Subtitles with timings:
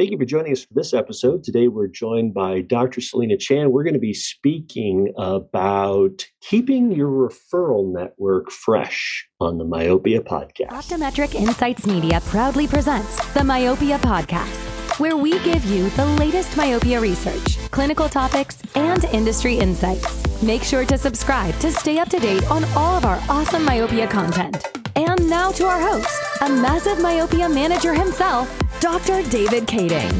[0.00, 1.44] Thank you for joining us for this episode.
[1.44, 3.02] Today we're joined by Dr.
[3.02, 3.70] Selena Chan.
[3.70, 10.70] We're going to be speaking about keeping your referral network fresh on the Myopia Podcast.
[10.70, 16.98] Optometric Insights Media proudly presents the Myopia Podcast, where we give you the latest myopia
[16.98, 20.42] research, clinical topics, and industry insights.
[20.42, 24.08] Make sure to subscribe to stay up to date on all of our awesome myopia
[24.08, 24.66] content.
[24.96, 28.48] And now to our host, a massive myopia manager himself,
[28.80, 29.22] Dr.
[29.28, 30.10] David Kading.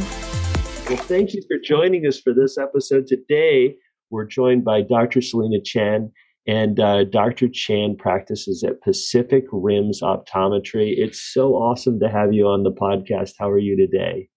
[0.87, 3.07] Well, thank you for joining us for this episode.
[3.07, 3.77] Today,
[4.11, 5.23] we're joined by Dr.
[5.23, 6.13] Selena Chan,
[6.47, 7.49] and uh, Dr.
[7.49, 10.93] Chan practices at Pacific Rims Optometry.
[10.95, 13.31] It's so awesome to have you on the podcast.
[13.39, 14.29] How are you today?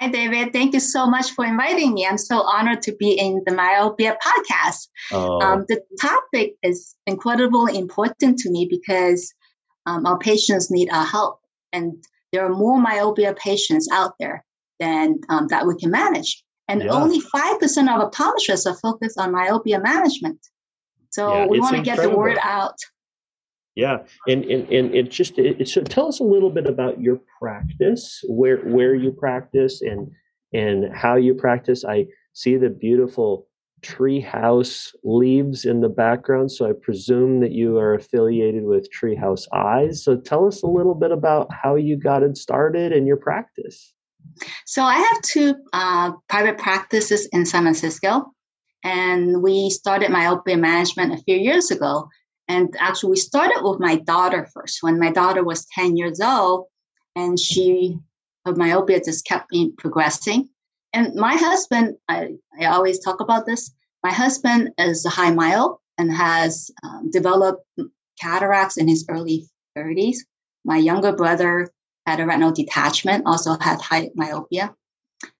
[0.00, 0.54] Hi, David.
[0.54, 2.06] Thank you so much for inviting me.
[2.06, 4.88] I'm so honored to be in the Myopia podcast.
[5.12, 5.42] Oh.
[5.42, 9.30] Um, the topic is incredibly important to me because
[9.84, 11.40] um, our patients need our help.
[11.74, 14.44] And there are more myopia patients out there
[14.80, 16.42] than um, that we can manage.
[16.68, 16.90] And yeah.
[16.90, 20.40] only 5% of optometrists are focused on myopia management.
[21.10, 22.76] So yeah, we want to get the word out.
[23.74, 27.20] Yeah, and and, and it just it, so tell us a little bit about your
[27.40, 30.10] practice, where where you practice, and
[30.52, 31.82] and how you practice.
[31.84, 33.46] I see the beautiful
[33.82, 36.50] Treehouse leaves in the background.
[36.50, 40.04] So I presume that you are affiliated with Treehouse Eyes.
[40.04, 43.92] So tell us a little bit about how you got it started in your practice.
[44.66, 48.32] So I have two uh, private practices in San Francisco,
[48.84, 52.08] and we started myopia management a few years ago.
[52.48, 54.78] And actually, we started with my daughter first.
[54.82, 56.66] When my daughter was 10 years old,
[57.16, 57.98] and she
[58.44, 60.48] her myopia just kept progressing
[60.92, 63.72] and my husband, I, I always talk about this.
[64.04, 67.64] My husband is a high myope and has um, developed
[68.20, 70.18] cataracts in his early 30s.
[70.64, 71.68] My younger brother
[72.06, 74.74] had a retinal detachment, also had high myopia.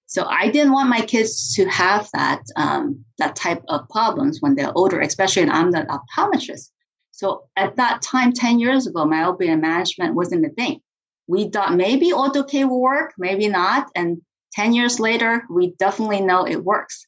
[0.05, 4.55] So I didn't want my kids to have that um, that type of problems when
[4.55, 6.69] they're older, especially And I'm the optometrist.
[7.11, 10.81] So at that time, 10 years ago, myopia management wasn't a thing.
[11.27, 13.87] We thought maybe Ortho-K will work, maybe not.
[13.95, 14.21] And
[14.53, 17.05] 10 years later, we definitely know it works.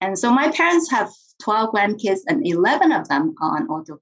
[0.00, 1.10] And so my parents have
[1.42, 3.98] 12 grandkids and 11 of them are on ortho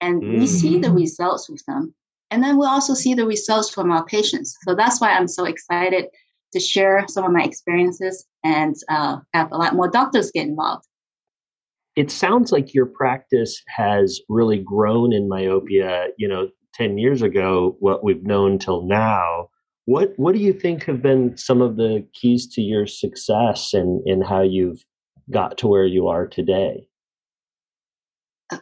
[0.00, 0.38] And mm.
[0.38, 0.96] we see the mm.
[0.96, 1.94] results with them.
[2.30, 4.56] And then we also see the results from our patients.
[4.62, 6.06] So that's why I'm so excited
[6.52, 10.86] to share some of my experiences and uh, have a lot more doctors get involved.
[11.96, 17.76] It sounds like your practice has really grown in myopia, you know, 10 years ago,
[17.80, 19.48] what we've known till now
[19.90, 24.00] what what do you think have been some of the keys to your success and
[24.06, 24.84] in, in how you've
[25.32, 26.86] got to where you are today?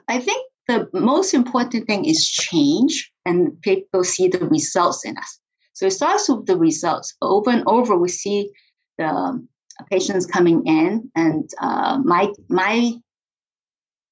[0.08, 5.38] I think the most important thing is change and people see the results in us.
[5.74, 7.14] So it starts with the results.
[7.20, 8.50] Over and over, we see
[8.96, 9.48] the um,
[9.90, 12.94] patients coming in, and uh, my my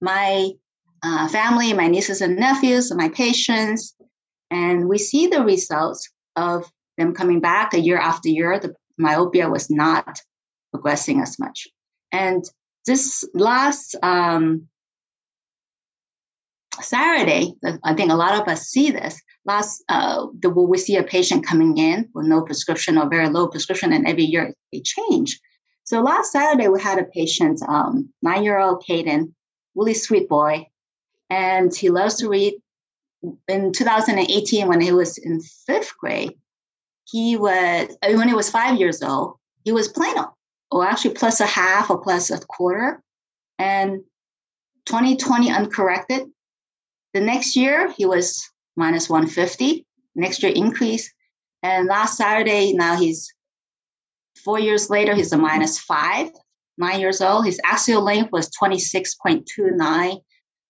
[0.02, 0.50] my
[1.02, 3.96] uh, family, my nieces and nephews, my patients,
[4.50, 6.06] and we see the results
[6.36, 10.20] of them coming back a year after year, the myopia was not
[10.72, 11.68] progressing as much.
[12.12, 12.44] And
[12.86, 14.68] this last um,
[16.80, 19.20] Saturday, I think a lot of us see this.
[19.44, 23.48] Last, uh, the, we see a patient coming in with no prescription or very low
[23.48, 25.38] prescription, and every year they change.
[25.84, 29.32] So last Saturday, we had a patient, um, nine-year-old Caden,
[29.74, 30.66] really sweet boy,
[31.30, 32.54] and he loves to read.
[33.48, 36.32] In 2018, when he was in fifth grade,
[37.06, 39.34] he was when he was five years old,
[39.64, 40.34] he was plano,
[40.70, 43.00] or actually plus a half or plus a quarter,
[43.58, 44.00] and
[44.86, 46.28] 2020 uncorrected.
[47.14, 49.86] The next year he was minus 150.
[50.14, 51.12] Next year increase,
[51.62, 53.32] and last Saturday now he's
[54.44, 56.30] four years later he's a minus five.
[56.78, 57.46] Nine years old.
[57.46, 60.20] His axial length was 26.29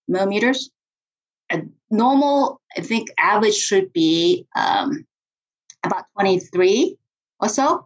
[0.07, 0.69] millimeters.
[1.51, 5.05] A normal, I think, average should be um,
[5.83, 6.97] about 23
[7.39, 7.85] or so,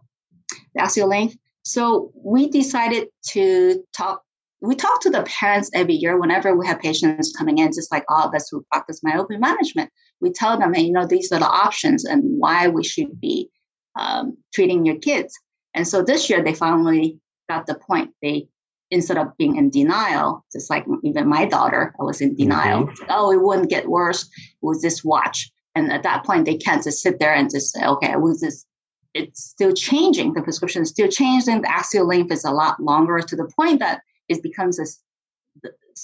[0.74, 1.36] the axial length.
[1.62, 4.22] So we decided to talk.
[4.60, 8.04] We talk to the parents every year whenever we have patients coming in, just like
[8.08, 9.90] all of us who practice myopia management.
[10.20, 13.50] We tell them, hey, you know, these are the options and why we should be
[13.98, 15.36] um, treating your kids.
[15.74, 17.18] And so this year they finally
[17.48, 18.10] got the point.
[18.22, 18.46] They
[18.92, 22.86] instead of being in denial, just like even my daughter, I was in denial.
[22.86, 23.04] Mm-hmm.
[23.08, 24.24] Oh, it wouldn't get worse.
[24.24, 24.30] It
[24.60, 25.50] was just watch.
[25.74, 28.66] And at that point, they can't just sit there and just say, okay, this,
[29.14, 30.34] it's still changing.
[30.34, 31.62] The prescription is still changing.
[31.62, 34.86] The axial length is a lot longer to the point that it becomes a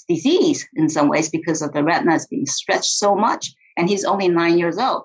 [0.07, 3.53] disease in some ways because of the retina is being stretched so much.
[3.77, 5.03] And he's only nine years old.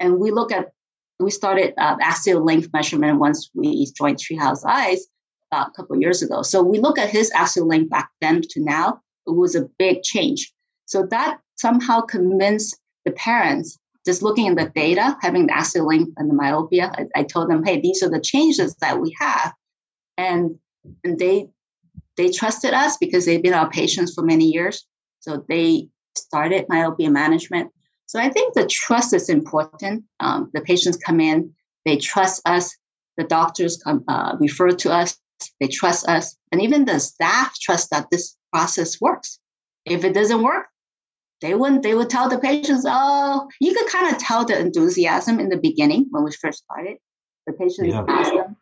[0.00, 0.72] And we look at
[1.20, 5.04] we started uh, axial length measurement once we joined Treehouse Eyes
[5.50, 6.42] about a couple years ago.
[6.42, 10.02] So we look at his axial length back then to now, it was a big
[10.02, 10.52] change.
[10.86, 13.78] So that somehow convinced the parents
[14.08, 16.90] just looking at the data, having the length and the myopia.
[16.94, 19.52] I, I told them, hey, these are the changes that we have.
[20.16, 20.58] And,
[21.04, 21.48] and they
[22.16, 24.86] they trusted us because they've been our patients for many years.
[25.20, 27.70] So they started myopia management.
[28.06, 30.04] So I think the trust is important.
[30.20, 31.52] Um, the patients come in,
[31.84, 32.74] they trust us.
[33.18, 35.18] The doctors come, uh, refer to us,
[35.60, 39.38] they trust us, and even the staff trust that this process works.
[39.84, 40.66] If it doesn't work,
[41.40, 41.82] they wouldn't.
[41.82, 45.56] They would tell the patients, "Oh, you could kind of tell the enthusiasm in the
[45.56, 46.96] beginning when we first started."
[47.46, 48.04] The patients yeah.
[48.08, 48.56] ask them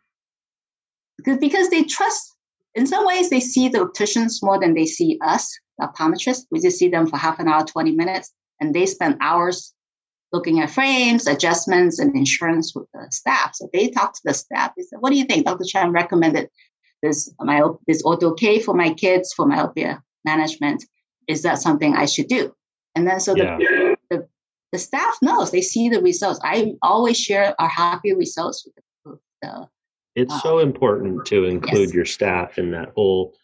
[1.17, 2.35] because because they trust.
[2.75, 6.45] In some ways, they see the opticians more than they see us, the optometrists.
[6.51, 9.73] We just see them for half an hour, twenty minutes, and they spend hours
[10.31, 13.55] looking at frames, adjustments, and insurance with the staff.
[13.55, 14.73] So they talk to the staff.
[14.77, 15.65] They said, "What do you think?" Dr.
[15.65, 16.49] Chan recommended
[17.01, 20.83] this my this Ortho-K for my kids for myopia management.
[21.27, 22.53] Is that something I should do?
[22.95, 23.57] And then so yeah.
[23.57, 24.27] the, the,
[24.71, 26.39] the staff knows they see the results.
[26.43, 29.11] I always share our happy results with the.
[29.11, 29.67] With the
[30.15, 31.93] it's uh, so important to include yes.
[31.93, 33.35] your staff in that whole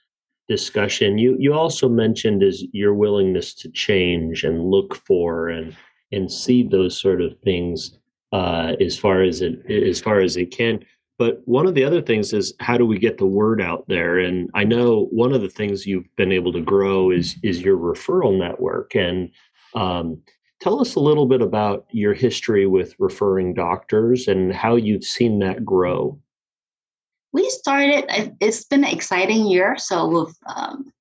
[0.50, 1.18] discussion.
[1.20, 5.76] You you also mentioned is your willingness to change and look for and
[6.12, 8.00] and see those sort of things
[8.32, 10.84] uh, as far as it as far as it can.
[11.20, 14.18] But one of the other things is how do we get the word out there?
[14.18, 17.78] And I know one of the things you've been able to grow is is your
[17.78, 18.96] referral network.
[18.96, 19.30] And
[19.76, 20.22] um,
[20.60, 25.40] tell us a little bit about your history with referring doctors and how you've seen
[25.40, 26.20] that grow.
[27.32, 28.06] We started.
[28.40, 29.76] It's been an exciting year.
[29.78, 30.92] So with um,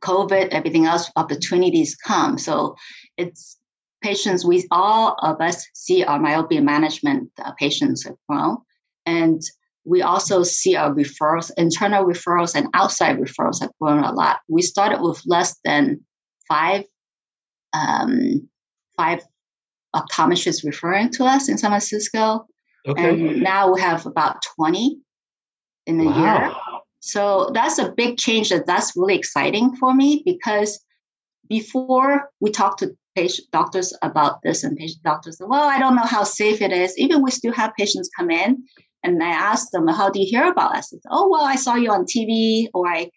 [0.00, 2.38] COVID, everything else, opportunities come.
[2.38, 2.76] So
[3.16, 3.58] it's
[4.02, 4.44] patients.
[4.44, 8.58] We all of us see our myopia management uh, patients grown.
[9.08, 9.42] And
[9.84, 14.40] we also see our referrals, internal referrals and outside referrals have grown a lot.
[14.48, 16.00] We started with less than
[16.46, 16.84] five,
[17.72, 18.48] um,
[18.98, 19.20] five
[19.96, 22.46] optometrists referring to us in San Francisco.
[22.86, 23.08] Okay.
[23.08, 24.98] And now we have about 20
[25.86, 26.20] in a wow.
[26.20, 26.54] year.
[27.00, 30.84] So that's a big change that that's really exciting for me because
[31.48, 35.96] before we talked to patient doctors about this and patient doctors said, well, I don't
[35.96, 36.96] know how safe it is.
[36.98, 38.62] Even we still have patients come in
[39.08, 40.90] and I asked them, How do you hear about us?
[40.90, 43.10] Said, oh, well, I saw you on TV, or I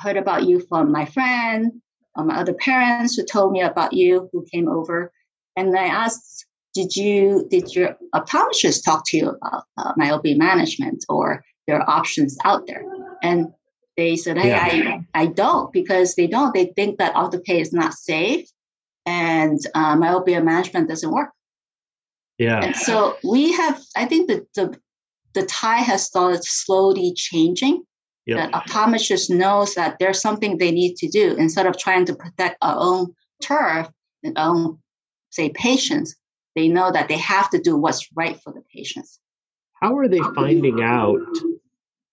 [0.00, 1.72] heard about you from my friend
[2.14, 5.12] or my other parents who told me about you who came over.
[5.56, 11.04] And I asked, Did you, did your optometrist talk to you about uh, myopia management
[11.08, 12.84] or there are options out there?
[13.22, 13.48] And
[13.96, 15.00] they said, Hey, yeah.
[15.14, 16.54] I, I don't because they don't.
[16.54, 18.46] They think that Ortho-K is not safe
[19.06, 21.30] and uh, myopia management doesn't work.
[22.38, 22.60] Yeah.
[22.62, 24.78] And so we have, I think that the
[25.34, 27.82] the tide has started slowly changing.
[28.26, 28.36] Yep.
[28.36, 32.58] That optometrist knows that there's something they need to do instead of trying to protect
[32.60, 33.88] our own turf
[34.22, 34.78] and our own,
[35.30, 36.14] say, patients.
[36.54, 39.20] They know that they have to do what's right for the patients.
[39.80, 41.20] How are they finding out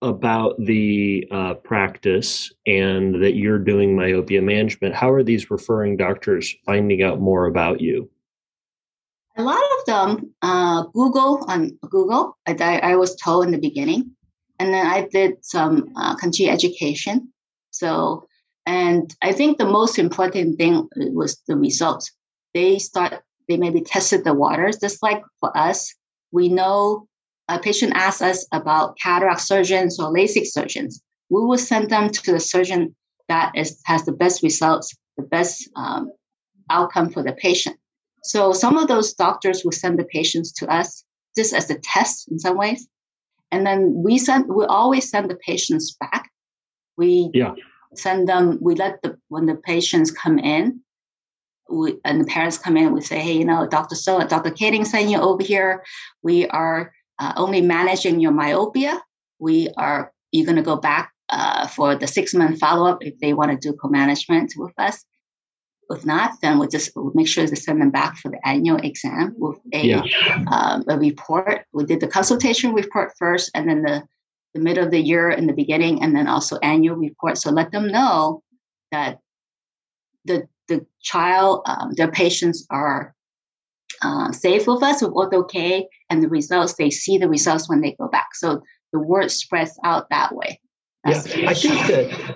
[0.01, 4.93] about the uh, practice and that you're doing myopia management?
[4.93, 8.09] How are these referring doctors finding out more about you?
[9.37, 14.11] A lot of them, uh, Google on Google, I, I was told in the beginning.
[14.59, 17.33] And then I did some uh, country education.
[17.71, 18.25] So,
[18.65, 22.09] and I think the most important thing was the results.
[22.53, 25.93] They start, they maybe tested the waters, just like for us.
[26.31, 27.07] We know
[27.49, 31.01] a patient asks us about cataract surgeons or LASIK surgeons.
[31.29, 32.95] We will send them to the surgeon
[33.27, 36.11] that is, has the best results, the best um,
[36.69, 37.75] outcome for the patient.
[38.25, 41.03] So some of those doctors will send the patients to us
[41.37, 42.87] just as a test in some ways.
[43.51, 46.29] And then we send we always send the patients back.
[46.97, 47.53] We yeah.
[47.93, 50.81] send them, we let the when the patients come in,
[51.69, 53.95] we, and the parents come in, we say, hey, you know, Dr.
[53.95, 54.51] So, Dr.
[54.51, 55.83] Kading sent you over here.
[56.23, 59.01] We are uh, only managing your myopia.
[59.39, 63.17] We are you're going to go back uh, for the six month follow up if
[63.19, 65.03] they want to do co management with us.
[65.89, 69.35] If not, then we'll just make sure to send them back for the annual exam
[69.37, 70.43] with a, yeah.
[70.51, 71.65] um, a report.
[71.73, 74.03] We did the consultation report first, and then the,
[74.53, 77.37] the middle of the year in the beginning, and then also annual report.
[77.37, 78.41] So let them know
[78.91, 79.19] that
[80.25, 83.13] the the child, um, their patients are
[84.01, 87.95] uh, safe with us with Ortho-K, and the results they see the results when they
[87.99, 88.33] go back.
[88.33, 90.59] So the word spreads out that way.
[91.03, 92.34] That's yeah, I think that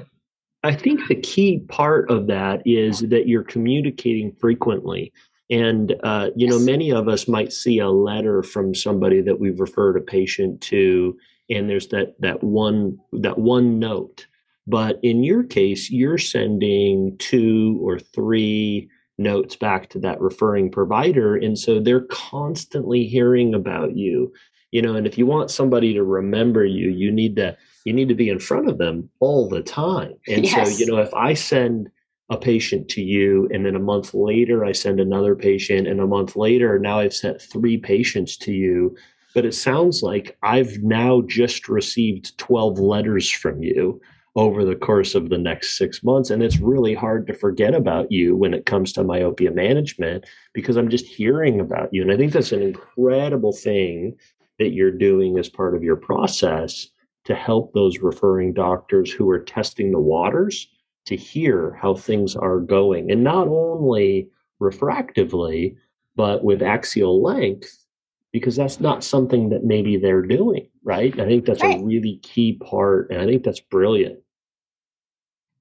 [0.63, 5.13] I think the key part of that is that you're communicating frequently.
[5.49, 9.59] And uh, you know, many of us might see a letter from somebody that we've
[9.59, 11.17] referred a patient to,
[11.49, 14.27] and there's that that one that one note.
[14.67, 21.35] But in your case, you're sending two or three notes back to that referring provider,
[21.35, 24.31] and so they're constantly hearing about you.
[24.71, 28.09] You know, and if you want somebody to remember you, you need to you need
[28.09, 30.13] to be in front of them all the time.
[30.27, 30.71] And yes.
[30.71, 31.89] so, you know, if I send
[32.29, 36.07] a patient to you and then a month later i send another patient and a
[36.07, 38.95] month later now i've sent three patients to you
[39.33, 43.99] but it sounds like i've now just received 12 letters from you
[44.35, 48.11] over the course of the next six months and it's really hard to forget about
[48.11, 50.23] you when it comes to myopia management
[50.53, 54.15] because i'm just hearing about you and i think that's an incredible thing
[54.59, 56.87] that you're doing as part of your process
[57.25, 60.67] to help those referring doctors who are testing the waters
[61.05, 63.11] to hear how things are going.
[63.11, 64.29] And not only
[64.61, 65.75] refractively,
[66.15, 67.85] but with axial length,
[68.31, 71.17] because that's not something that maybe they're doing, right?
[71.19, 71.79] I think that's right.
[71.79, 73.09] a really key part.
[73.09, 74.19] And I think that's brilliant.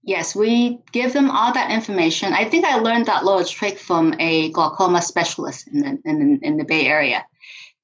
[0.03, 2.33] Yes, we give them all that information.
[2.33, 6.57] I think I learned that little trick from a glaucoma specialist in the, in, in
[6.57, 7.27] the Bay Area.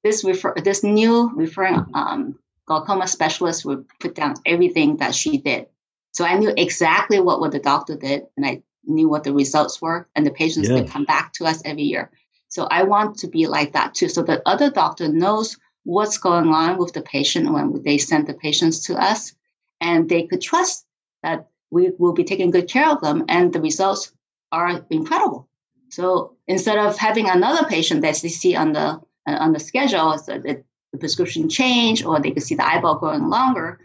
[0.05, 5.67] This refer, this new referring um, glaucoma specialist would put down everything that she did
[6.15, 9.81] so I knew exactly what, what the doctor did and I knew what the results
[9.81, 10.83] were and the patients yeah.
[10.83, 12.09] come back to us every year.
[12.47, 14.07] So I want to be like that too.
[14.07, 18.33] So the other doctor knows what's going on with the patient when they send the
[18.33, 19.35] patients to us
[19.81, 20.85] and they could trust
[21.21, 24.13] that we will be taking good care of them and the results
[24.53, 25.49] are incredible.
[25.89, 30.17] So instead of having another patient that they see on the Uh, on the schedule,
[30.19, 30.63] so the
[30.99, 33.79] prescription change or they could see the eyeball growing longer,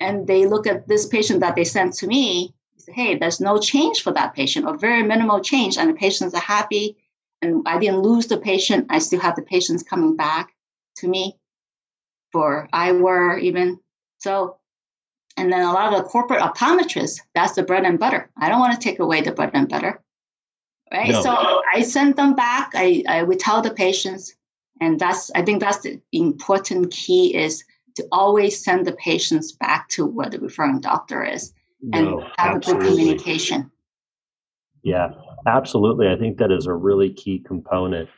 [0.00, 3.58] and they look at this patient that they sent to me, say, hey, there's no
[3.58, 6.96] change for that patient or very minimal change, and the patients are happy.
[7.42, 8.86] And I didn't lose the patient.
[8.88, 10.54] I still have the patients coming back
[10.96, 11.38] to me
[12.30, 13.80] for eyewear, even.
[14.18, 14.58] So,
[15.36, 18.30] and then a lot of the corporate optometrists, that's the bread and butter.
[18.36, 20.00] I don't want to take away the bread and butter.
[20.92, 21.10] Right.
[21.10, 21.22] No.
[21.22, 22.72] So I send them back.
[22.74, 24.34] I, I would tell the patients,
[24.80, 27.64] and that's I think that's the important key is
[27.96, 31.52] to always send the patients back to where the referring doctor is
[31.92, 32.86] and no, have absolutely.
[32.86, 33.70] a good communication.
[34.82, 35.10] Yeah,
[35.46, 36.08] absolutely.
[36.08, 38.08] I think that is a really key component.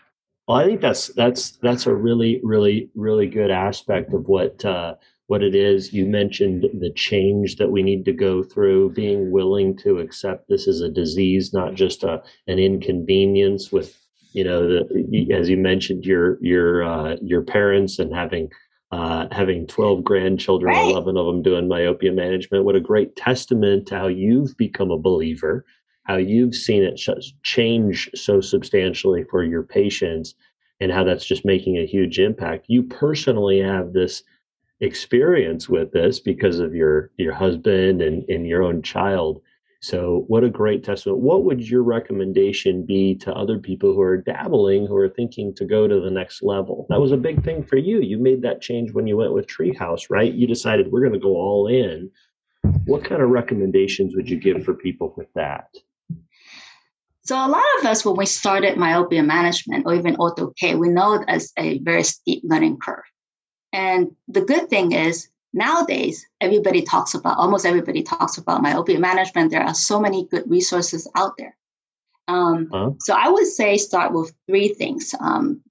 [0.47, 4.95] Well, I think that's that's that's a really really really good aspect of what uh,
[5.27, 5.93] what it is.
[5.93, 10.67] You mentioned the change that we need to go through, being willing to accept this
[10.67, 13.73] is a disease, not just a an inconvenience.
[13.73, 13.99] With
[14.35, 18.51] you know, the, as you mentioned, your your uh, your parents and having
[18.91, 20.91] uh, having 12 grandchildren, right.
[20.91, 22.65] 11 of them doing myopia management.
[22.65, 25.65] What a great testament to how you've become a believer,
[26.03, 27.01] how you've seen it
[27.43, 30.35] change so substantially for your patients,
[30.81, 32.67] and how that's just making a huge impact.
[32.69, 34.23] You personally have this
[34.81, 39.41] experience with this because of your your husband and, and your own child
[39.85, 41.19] so, what a great testament.
[41.19, 45.67] What would your recommendation be to other people who are dabbling, who are thinking to
[45.67, 46.87] go to the next level?
[46.89, 48.01] That was a big thing for you.
[48.01, 50.33] You made that change when you went with Treehouse, right?
[50.33, 52.11] You decided we're going to go all in.
[52.87, 55.69] What kind of recommendations would you give for people with that?
[57.25, 60.89] So, a lot of us, when we started myopia management or even ortho K, we
[60.89, 63.05] know it as a very steep learning curve.
[63.75, 69.51] And the good thing is, nowadays everybody talks about almost everybody talks about myopia management.
[69.51, 71.57] There are so many good resources out there.
[72.27, 72.91] Um, huh?
[73.01, 75.15] so i would say start with three things.
[75.21, 75.63] Um,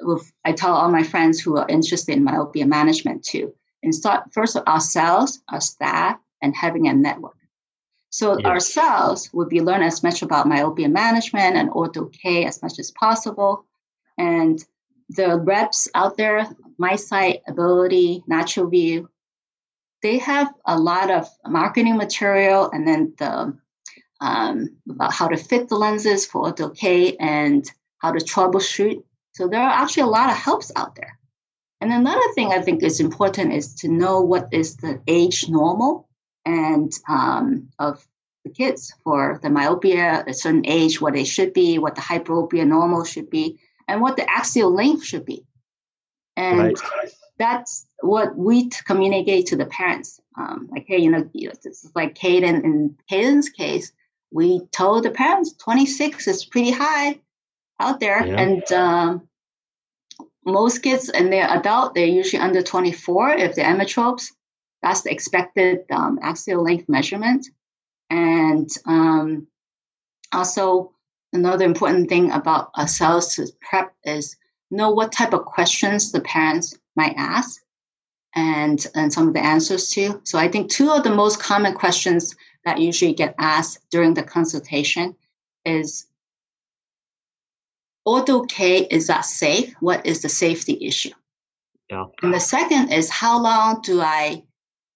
[0.00, 4.32] with, i tell all my friends who are interested in myopia management too and start
[4.32, 7.36] first with ourselves our staff and having a network.
[8.10, 8.46] So yes.
[8.46, 12.90] ourselves would be learn as much about myopia management and ortho K as much as
[12.90, 13.64] possible.
[14.18, 14.62] And
[15.08, 16.46] the reps out there,
[16.78, 19.06] MiSight, Ability, NaturalVue,
[20.02, 23.56] they have a lot of marketing material and then the
[24.20, 27.68] um, about how to fit the lenses for K and
[27.98, 29.02] how to troubleshoot.
[29.32, 31.18] So there are actually a lot of helps out there.
[31.80, 36.08] And another thing I think is important is to know what is the age normal
[36.44, 38.06] and um, of
[38.44, 42.64] the kids for the myopia, a certain age, what they should be, what the hyperopia
[42.64, 45.44] normal should be, and what the axial length should be.
[46.36, 50.20] And right that's what we communicate to the parents.
[50.36, 52.64] Um, like, hey, you know, this is like Caden.
[52.64, 53.92] In Caden's case,
[54.30, 57.20] we told the parents 26 is pretty high
[57.80, 58.40] out there, yeah.
[58.40, 59.28] and um,
[60.44, 64.26] most kids and they're adult, they're usually under 24 if they're emmetropes.
[64.82, 67.46] That's the expected um, axial length measurement,
[68.10, 69.46] and um,
[70.32, 70.92] also
[71.32, 74.36] another important thing about ourselves to prep is
[74.70, 77.60] know what type of questions the parents might ask
[78.34, 80.20] and and some of the answers to.
[80.24, 82.34] So I think two of the most common questions
[82.64, 85.14] that usually get asked during the consultation
[85.64, 86.06] is
[88.06, 89.74] ortho-K, is that safe?
[89.80, 91.10] What is the safety issue?
[91.90, 92.06] Yeah.
[92.22, 94.44] And the second is how long do I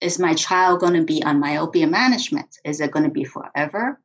[0.00, 2.58] is my child going to be on myopia management?
[2.64, 4.00] Is it going to be forever?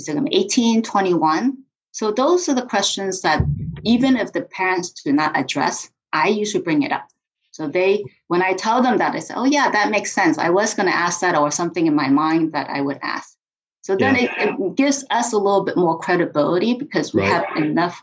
[0.00, 1.56] Is it going to be 18, 21?
[1.92, 3.42] So those are the questions that
[3.84, 7.08] even if the parents do not address, I usually bring it up.
[7.56, 10.36] So they, when I tell them that, I say, "Oh yeah, that makes sense.
[10.36, 13.34] I was going to ask that, or something in my mind that I would ask."
[13.80, 14.50] So then yeah.
[14.50, 17.32] it, it, gives us a little bit more credibility because we right.
[17.32, 18.02] have enough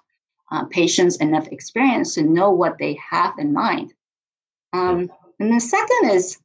[0.52, 3.94] uh, patience, enough experience to know what they have in mind.
[4.72, 6.40] Um, and the second is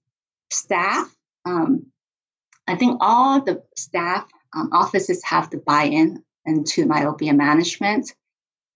[0.50, 1.10] staff.
[1.46, 1.86] Um,
[2.66, 8.14] I think all the staff um, offices have to buy in into myopia management,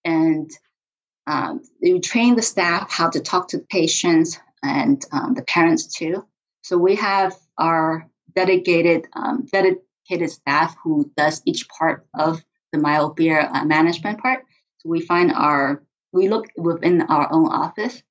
[0.06, 0.50] and
[1.26, 5.86] um, we train the staff how to talk to the patients and um, the parents
[5.86, 6.24] too.
[6.62, 13.50] So we have our dedicated um, dedicated staff who does each part of the myopia
[13.52, 14.44] uh, management part.
[14.78, 18.02] So we find our we look within our own office.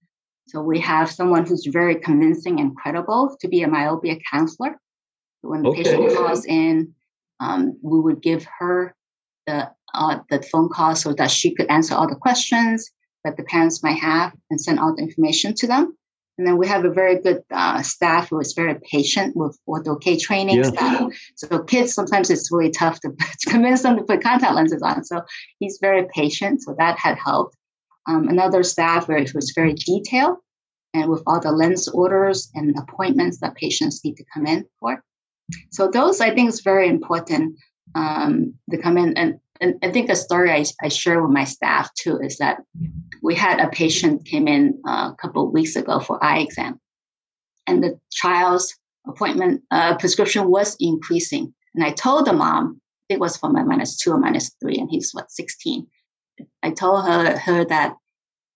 [0.47, 4.75] So we have someone who's very convincing and credible to be a myopia counselor.
[5.41, 5.83] So when the okay.
[5.83, 6.93] patient calls in,
[7.39, 8.95] um, we would give her
[9.47, 12.89] the uh, the phone call so that she could answer all the questions
[13.23, 15.95] that the parents might have and send all the information to them.
[16.37, 20.17] And then we have a very good uh, staff who is very patient with ortho-K
[20.17, 20.63] training yeah.
[20.63, 21.11] staff.
[21.35, 23.11] So kids, sometimes it's really tough to,
[23.41, 25.03] to, convince them to put contact lenses on.
[25.03, 25.21] So
[25.59, 26.63] he's very patient.
[26.63, 27.55] So that had helped.
[28.07, 30.37] Um, another staff who was very detailed
[30.93, 35.03] and with all the lens orders and appointments that patients need to come in for.
[35.71, 37.57] So those I think is very important
[37.93, 39.15] um, to come in.
[39.17, 42.57] And, and I think a story I, I share with my staff too is that
[43.21, 46.79] we had a patient came in uh, a couple of weeks ago for eye exam,
[47.67, 48.75] and the child's
[49.07, 51.53] appointment uh, prescription was increasing.
[51.75, 54.89] And I told the mom it was from a minus two or minus three, and
[54.89, 55.87] he's what sixteen.
[56.63, 57.95] I told her her that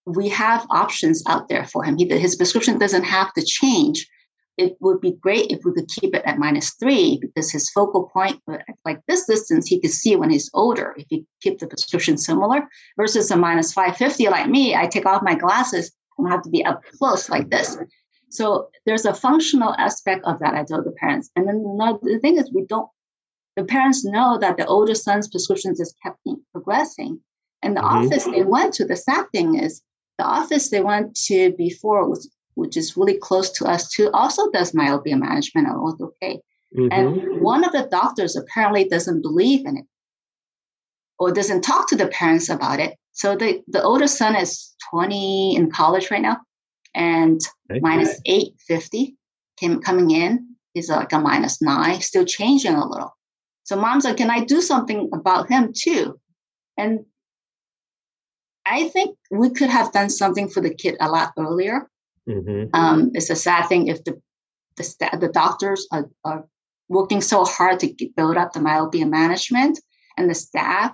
[0.07, 1.97] we have options out there for him.
[1.97, 4.07] He, his prescription doesn't have to change
[4.57, 8.09] it would be great if we could keep it at minus three because his focal
[8.13, 8.41] point,
[8.85, 12.61] like this distance, he could see when he's older if you keep the prescription similar
[12.97, 14.75] versus a minus 550 like me.
[14.75, 17.77] I take off my glasses and have to be up close like this.
[18.29, 21.29] So there's a functional aspect of that I told the parents.
[21.35, 22.89] And then the thing is, we don't,
[23.55, 26.19] the parents know that the older son's prescriptions just kept
[26.51, 27.19] progressing.
[27.61, 28.07] And the mm-hmm.
[28.07, 29.81] office they went to, the sad thing is,
[30.17, 34.49] the office they went to before was which is really close to us too, also
[34.51, 36.41] does myopia management and ortho-K.
[36.77, 36.91] Mm-hmm.
[36.91, 39.85] And one of the doctors apparently doesn't believe in it
[41.19, 42.95] or doesn't talk to the parents about it.
[43.13, 46.37] So the, the older son is 20 in college right now
[46.93, 47.39] and
[47.71, 47.79] okay.
[47.81, 49.15] minus 850
[49.57, 53.15] came coming in is like a minus nine, still changing a little.
[53.63, 56.19] So mom's like, can I do something about him too?
[56.77, 57.05] And
[58.65, 61.87] I think we could have done something for the kid a lot earlier.
[62.29, 62.75] Mm-hmm.
[62.75, 64.21] Um, it's a sad thing if the
[64.77, 66.45] the, the doctors are, are
[66.89, 69.79] working so hard to get, build up the myopia management,
[70.17, 70.91] and the staff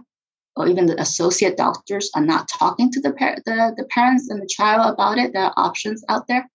[0.55, 4.41] or even the associate doctors are not talking to the, par- the the parents and
[4.41, 5.33] the child about it.
[5.33, 6.49] There are options out there.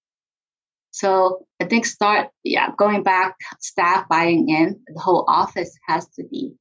[0.91, 6.25] So I think start yeah going back staff buying in the whole office has to
[6.25, 6.53] be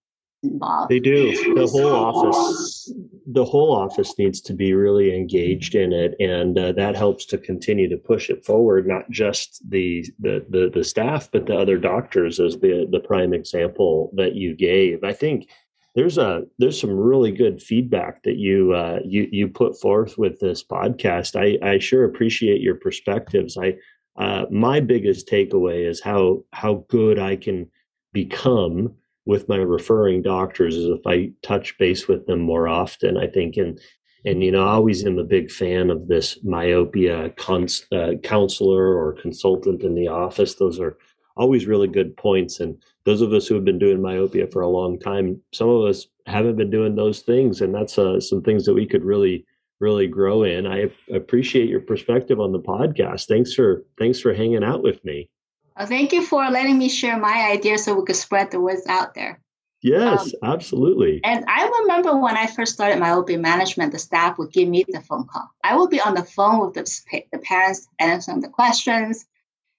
[0.44, 0.90] involved.
[0.90, 1.54] They do.
[1.56, 2.92] The whole office,
[3.28, 7.38] the whole office needs to be really engaged in it, and uh, that helps to
[7.38, 8.88] continue to push it forward.
[8.88, 13.34] Not just the, the the the staff, but the other doctors, as the the prime
[13.34, 15.04] example that you gave.
[15.04, 15.50] I think
[15.96, 20.40] there's a there's some really good feedback that you uh, you you put forth with
[20.40, 21.36] this podcast.
[21.36, 23.58] I I sure appreciate your perspectives.
[23.58, 23.76] I
[24.18, 27.72] uh, my biggest takeaway is how how good I can
[28.14, 33.18] become with my referring doctors is if I touch base with them more often.
[33.18, 33.80] I think, and
[34.26, 38.96] and you know, I always am a big fan of this myopia cons- uh, counselor
[38.98, 40.56] or consultant in the office.
[40.56, 40.98] Those are
[41.38, 42.60] always really good points.
[42.60, 45.86] And those of us who have been doing myopia for a long time, some of
[45.86, 49.46] us haven't been doing those things, and that's uh, some things that we could really
[49.82, 50.66] really grow in.
[50.66, 53.28] I appreciate your perspective on the podcast.
[53.28, 55.30] Thanks for thanks for hanging out with me.
[55.78, 58.88] Well, thank you for letting me share my idea so we could spread the words
[58.88, 59.42] out there.
[59.82, 61.22] Yes, um, absolutely.
[61.24, 64.86] And I remember when I first started my myopia management, the staff would give me
[64.88, 65.48] the phone call.
[65.64, 69.26] I would be on the phone with the, the parents answering the questions.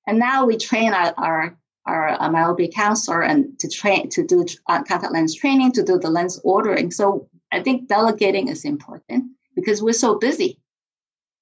[0.06, 4.44] And now we train our, our, our, our myopia counselor and to train to do
[4.68, 6.92] uh, contact lens training, to do the lens ordering.
[6.92, 9.24] So I think delegating is important
[9.56, 10.60] because we're so busy.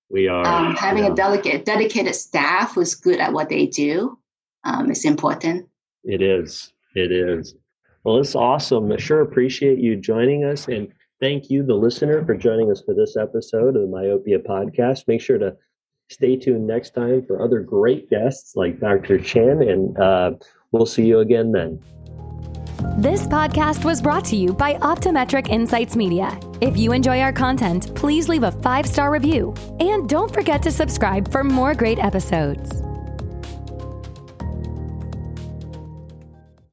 [0.08, 1.12] We are um, having yeah.
[1.12, 4.16] a delegate, dedicated staff who's good at what they do
[4.64, 5.68] um, is important.
[6.04, 6.72] It is.
[6.94, 7.54] It is.
[8.04, 8.92] Well, it's awesome.
[8.92, 10.68] I sure appreciate you joining us.
[10.68, 15.08] And thank you, the listener, for joining us for this episode of the Myopia Podcast.
[15.08, 15.56] Make sure to
[16.10, 19.18] stay tuned next time for other great guests like Dr.
[19.18, 20.32] Chan, and uh,
[20.72, 21.82] we'll see you again then.
[22.98, 26.38] This podcast was brought to you by Optometric Insights Media.
[26.60, 30.70] If you enjoy our content, please leave a five star review and don't forget to
[30.70, 32.82] subscribe for more great episodes.